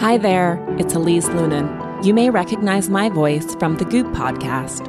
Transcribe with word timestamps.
Hi 0.00 0.16
there, 0.16 0.58
it's 0.78 0.94
Elise 0.94 1.28
Loehnen. 1.28 2.02
You 2.02 2.14
may 2.14 2.30
recognize 2.30 2.88
my 2.88 3.10
voice 3.10 3.54
from 3.56 3.76
the 3.76 3.84
Goop 3.84 4.06
podcast. 4.14 4.88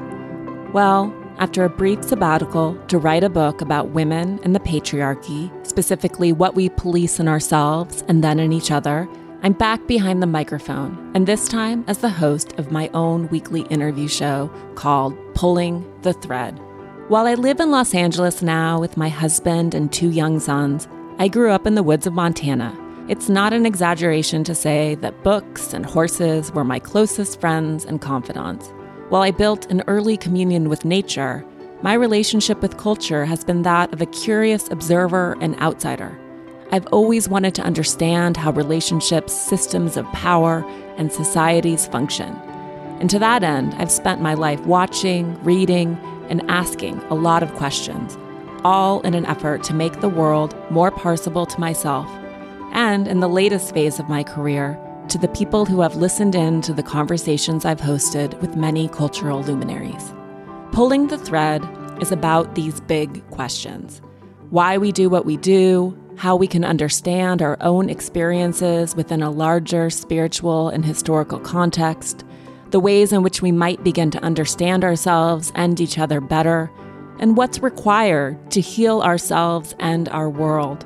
Well, 0.72 1.14
after 1.38 1.66
a 1.66 1.70
brief 1.70 2.02
sabbatical 2.02 2.82
to 2.88 2.98
write 2.98 3.26
a 3.26 3.30
book 3.30 3.60
about 3.60 3.90
women 3.90 4.40
and 4.44 4.56
the 4.56 4.62
patriarchy, 4.62 5.52
specifically 5.68 6.32
what 6.32 6.56
we 6.56 6.70
police 6.70 7.20
in 7.20 7.28
ourselves 7.28 8.06
and 8.08 8.24
then 8.24 8.40
in 8.40 8.54
each 8.54 8.72
other, 8.72 9.06
I'm 9.44 9.52
back 9.52 9.86
behind 9.86 10.22
the 10.22 10.28
microphone, 10.28 11.12
and 11.14 11.28
this 11.28 11.50
time 11.50 11.84
as 11.90 11.98
the 11.98 12.08
host 12.08 12.54
of 12.54 12.72
my 12.72 12.90
own 12.94 13.28
weekly 13.28 13.64
interview 13.64 14.08
show 14.08 14.50
called 14.76 15.18
Pulling 15.34 15.86
the 16.04 16.14
Thread. 16.14 16.58
While 17.10 17.28
I 17.28 17.34
live 17.34 17.60
in 17.60 17.70
Los 17.70 17.94
Angeles 17.94 18.42
now 18.42 18.80
with 18.80 18.96
my 18.96 19.10
husband 19.10 19.76
and 19.76 19.92
two 19.92 20.10
young 20.10 20.40
sons, 20.40 20.88
I 21.20 21.28
grew 21.28 21.52
up 21.52 21.68
in 21.68 21.76
the 21.76 21.84
woods 21.84 22.08
of 22.08 22.14
Montana 22.14 22.78
it's 23.12 23.28
not 23.28 23.52
an 23.52 23.66
exaggeration 23.66 24.42
to 24.42 24.56
say 24.56 24.96
that 24.96 25.22
books 25.22 25.74
and 25.74 25.86
horses 25.86 26.50
were 26.54 26.64
my 26.64 26.80
closest 26.80 27.42
friends 27.42 27.84
and 27.84 28.00
confidants. 28.00 28.70
While 29.10 29.22
I 29.22 29.32
built 29.32 29.70
an 29.70 29.84
early 29.88 30.16
communion 30.16 30.70
with 30.70 30.86
nature, 30.86 31.46
my 31.82 31.94
relationship 31.94 32.62
with 32.62 32.78
culture 32.78 33.26
has 33.26 33.44
been 33.44 33.64
that 33.64 33.92
of 33.92 34.00
a 34.00 34.06
curious 34.06 34.72
observer 34.72 35.36
and 35.42 35.60
outsider. 35.60 36.18
I've 36.72 36.88
always 36.94 37.28
wanted 37.28 37.54
to 37.56 37.64
understand 37.64 38.38
how 38.38 38.52
relationships, 38.52 39.34
systems 39.34 39.98
of 39.98 40.06
power, 40.14 40.64
and 40.96 41.12
societies 41.12 41.88
function. 41.88 42.34
And 43.02 43.10
to 43.10 43.20
that 43.20 43.44
end, 43.44 43.74
I've 43.74 43.92
spent 43.92 44.22
my 44.22 44.36
life 44.36 44.62
watching, 44.62 45.38
reading, 45.44 45.98
and 46.30 46.50
asking 46.50 47.00
a 47.10 47.16
lot 47.16 47.44
of 47.44 47.54
questions, 47.56 48.18
all 48.64 49.02
in 49.02 49.16
an 49.16 49.26
effort 49.26 49.64
to 49.64 49.74
make 49.74 50.00
the 50.00 50.08
world 50.08 50.56
more 50.72 50.92
parsable 50.92 51.46
to 51.50 51.60
myself 51.60 52.10
and 52.72 53.08
in 53.08 53.20
the 53.20 53.30
latest 53.30 53.74
phase 53.74 54.00
of 54.00 54.10
my 54.10 54.24
career, 54.24 54.80
to 55.10 55.18
the 55.18 55.28
people 55.30 55.66
who 55.66 55.82
have 55.82 55.96
listened 55.96 56.36
in 56.36 56.62
to 56.62 56.74
the 56.74 56.84
conversations 56.84 57.66
I've 57.66 57.82
hosted 57.82 58.40
with 58.42 58.56
many 58.56 58.88
cultural 58.88 59.42
luminaries. 59.42 60.14
Pulling 60.72 61.08
the 61.08 61.18
thread 61.18 61.68
is 62.02 62.12
about 62.12 62.56
these 62.56 62.80
big 62.82 63.28
questions 63.30 64.02
why 64.52 64.78
we 64.78 64.92
do 64.92 65.10
what 65.10 65.26
we 65.26 65.38
do, 65.38 65.98
how 66.18 66.36
we 66.36 66.46
can 66.46 66.66
understand 66.66 67.42
our 67.42 67.58
own 67.62 67.90
experiences 67.90 68.96
within 68.98 69.24
a 69.24 69.32
larger 69.32 69.90
spiritual 69.90 70.68
and 70.68 70.84
historical 70.84 71.40
context, 71.40 72.26
the 72.72 72.80
ways 72.80 73.14
in 73.14 73.24
which 73.24 73.42
we 73.42 73.52
might 73.52 73.82
begin 73.84 74.12
to 74.12 74.22
understand 74.24 74.84
ourselves 74.84 75.54
and 75.56 75.80
each 75.80 75.98
other 75.98 76.20
better, 76.20 76.70
and 77.20 77.38
what's 77.38 77.64
required 77.64 78.52
to 78.52 78.60
heal 78.60 79.02
ourselves 79.02 79.74
and 79.80 80.10
our 80.10 80.30
world. 80.30 80.86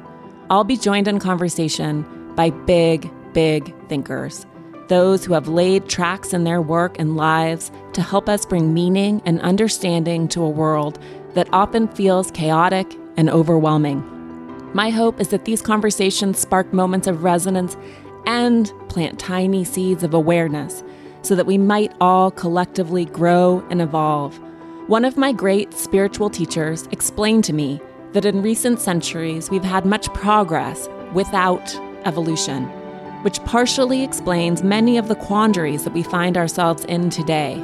I'll 0.50 0.64
be 0.64 0.78
joined 0.78 1.08
in 1.08 1.18
conversation 1.20 2.06
by 2.36 2.52
big, 2.52 3.12
big 3.34 3.74
thinkers, 3.88 4.46
those 4.90 5.26
who 5.26 5.34
have 5.34 5.48
laid 5.48 5.90
tracks 5.90 6.34
in 6.34 6.44
their 6.44 6.62
work 6.62 7.00
and 7.00 7.16
lives 7.18 7.72
to 7.94 8.04
help 8.04 8.30
us 8.30 8.46
bring 8.46 8.72
meaning 8.72 9.24
and 9.26 9.42
understanding 9.42 10.28
to 10.30 10.44
a 10.44 10.50
world 10.50 11.00
that 11.34 11.50
often 11.52 11.88
feels 11.88 12.30
chaotic 12.30 12.96
and 13.18 13.28
overwhelming. 13.28 14.04
My 14.76 14.92
hope 14.92 15.20
is 15.20 15.30
that 15.30 15.46
these 15.46 15.64
conversations 15.64 16.38
spark 16.38 16.72
moments 16.72 17.08
of 17.08 17.24
resonance 17.24 17.76
and 18.28 18.72
plant 18.88 19.18
tiny 19.18 19.64
seeds 19.64 20.04
of 20.04 20.14
awareness 20.14 20.84
so 21.24 21.34
that 21.36 21.48
we 21.48 21.58
might 21.58 21.92
all 22.00 22.30
collectively 22.30 23.06
grow 23.06 23.66
and 23.72 23.82
evolve. 23.82 24.40
One 24.88 25.06
of 25.06 25.18
my 25.18 25.32
great 25.32 25.74
spiritual 25.74 26.30
teachers 26.30 26.88
explained 26.92 27.46
to 27.46 27.54
me 27.54 27.82
that 28.14 28.26
in 28.26 28.42
recent 28.42 28.80
centuries 28.80 29.50
we've 29.50 29.64
had 29.64 29.86
much 29.86 30.12
progress 30.14 30.88
without 31.14 31.76
evolution, 32.06 32.66
which 33.24 33.44
partially 33.46 34.04
explains 34.04 34.64
many 34.64 34.98
of 34.98 35.08
the 35.08 35.16
quandaries 35.16 35.84
that 35.84 35.94
we 35.94 36.04
find 36.04 36.38
ourselves 36.38 36.86
in 36.86 37.10
today. 37.10 37.56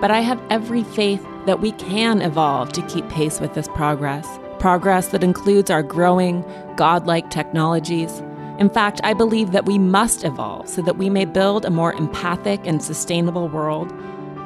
But 0.00 0.10
I 0.10 0.20
have 0.20 0.42
every 0.50 0.82
faith 0.82 1.24
that 1.46 1.60
we 1.60 1.72
can 1.72 2.22
evolve 2.22 2.72
to 2.72 2.82
keep 2.82 3.08
pace 3.08 3.40
with 3.40 3.54
this 3.54 3.68
progress, 3.68 4.38
progress 4.58 5.08
that 5.08 5.24
includes 5.24 5.70
our 5.70 5.82
growing, 5.82 6.44
godlike 6.76 7.30
technologies. 7.30 8.22
In 8.58 8.70
fact, 8.70 9.00
I 9.04 9.14
believe 9.14 9.52
that 9.52 9.66
we 9.66 9.78
must 9.78 10.24
evolve 10.24 10.68
so 10.68 10.82
that 10.82 10.98
we 10.98 11.10
may 11.10 11.24
build 11.24 11.64
a 11.64 11.70
more 11.70 11.92
empathic 11.92 12.60
and 12.64 12.82
sustainable 12.82 13.48
world, 13.48 13.92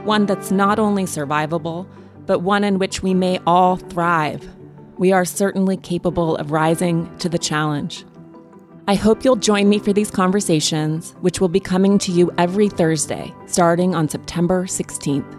one 0.04 0.26
that's 0.26 0.50
not 0.50 0.78
only 0.78 1.04
survivable, 1.04 1.86
but 2.26 2.40
one 2.40 2.64
in 2.64 2.78
which 2.78 3.02
we 3.02 3.14
may 3.14 3.38
all 3.46 3.76
thrive 3.76 4.46
we 4.98 5.12
are 5.12 5.24
certainly 5.24 5.76
capable 5.76 6.36
of 6.36 6.50
rising 6.50 7.14
to 7.18 7.28
the 7.28 7.38
challenge. 7.38 8.04
I 8.88 8.94
hope 8.94 9.24
you'll 9.24 9.36
join 9.36 9.68
me 9.68 9.78
for 9.78 9.92
these 9.92 10.10
conversations, 10.10 11.14
which 11.20 11.40
will 11.40 11.48
be 11.48 11.60
coming 11.60 11.98
to 11.98 12.10
you 12.10 12.32
every 12.36 12.68
Thursday, 12.68 13.32
starting 13.46 13.94
on 13.94 14.08
September 14.08 14.64
16th. 14.64 15.38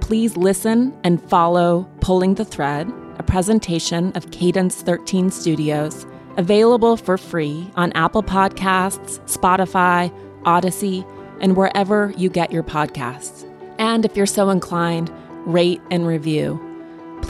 Please 0.00 0.36
listen 0.36 0.92
and 1.04 1.22
follow 1.30 1.88
Pulling 2.00 2.34
the 2.34 2.44
Thread, 2.44 2.92
a 3.18 3.22
presentation 3.22 4.10
of 4.16 4.30
Cadence 4.32 4.82
13 4.82 5.30
Studios, 5.30 6.04
available 6.36 6.96
for 6.96 7.16
free 7.16 7.70
on 7.76 7.92
Apple 7.92 8.22
Podcasts, 8.22 9.20
Spotify, 9.20 10.12
Odyssey, 10.44 11.04
and 11.40 11.56
wherever 11.56 12.12
you 12.16 12.28
get 12.28 12.50
your 12.50 12.64
podcasts. 12.64 13.46
And 13.78 14.04
if 14.04 14.16
you're 14.16 14.26
so 14.26 14.50
inclined, 14.50 15.12
rate 15.46 15.80
and 15.90 16.06
review. 16.06 16.69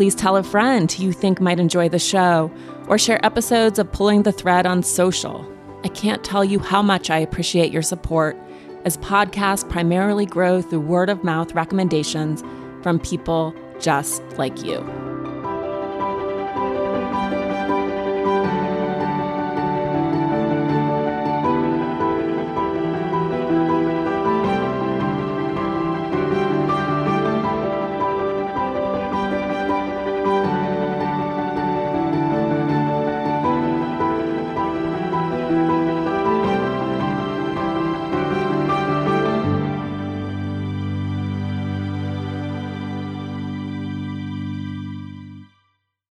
Please 0.01 0.15
tell 0.15 0.39
a 0.39 0.43
friend 0.43 0.91
who 0.91 1.05
you 1.05 1.13
think 1.13 1.43
might 1.43 1.61
enjoy 1.61 1.87
the 1.87 1.99
show, 1.99 2.51
or 2.89 2.97
share 2.97 3.23
episodes 3.23 3.79
of 3.79 3.93
Pulling 3.93 4.23
the 4.23 4.33
Thread 4.33 4.65
on 4.65 4.83
social. 4.83 5.47
I 5.85 5.89
can't 5.89 6.25
tell 6.25 6.43
you 6.43 6.59
how 6.59 6.81
much 6.81 7.11
I 7.11 7.19
appreciate 7.19 7.71
your 7.71 7.83
support, 7.83 8.35
as 8.87 8.97
podcasts 8.97 9.69
primarily 9.69 10.25
grow 10.25 10.63
through 10.63 10.81
word 10.81 11.11
of 11.11 11.23
mouth 11.23 11.55
recommendations 11.55 12.43
from 12.83 12.99
people 12.99 13.55
just 13.79 14.23
like 14.39 14.65
you. 14.65 14.79